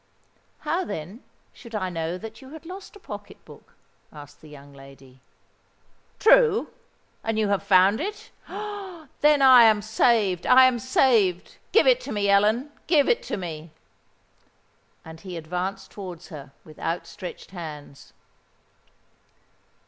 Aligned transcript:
"How, 0.61 0.83
then, 0.83 1.23
should 1.53 1.75
I 1.75 1.91
know 1.91 2.17
that 2.17 2.41
you 2.41 2.49
had 2.53 2.65
lost 2.65 2.95
a 2.95 2.99
pocket 2.99 3.45
book?" 3.45 3.75
asked 4.11 4.41
the 4.41 4.49
young 4.49 4.73
lady. 4.73 5.21
"True! 6.17 6.73
And 7.23 7.37
you 7.37 7.49
have 7.49 7.61
found 7.61 7.99
it? 8.01 8.31
Oh! 8.49 9.09
then 9.19 9.43
I 9.43 9.65
am 9.65 9.83
saved—I 9.83 10.65
am 10.65 10.79
saved! 10.79 11.57
Give 11.71 11.85
it 11.85 12.01
to 12.01 12.11
me, 12.11 12.29
Ellen—give 12.31 13.07
it 13.07 13.21
to 13.21 13.37
me!" 13.37 13.69
And 15.05 15.19
he 15.21 15.37
advanced 15.37 15.91
towards 15.91 16.29
her, 16.29 16.51
with 16.63 16.79
out 16.79 17.05
stretched 17.05 17.51
hands. 17.51 18.11